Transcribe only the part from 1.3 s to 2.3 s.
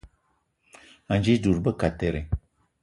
dud be kateré